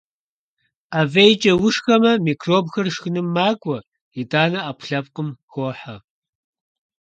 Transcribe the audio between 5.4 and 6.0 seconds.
хохьэ.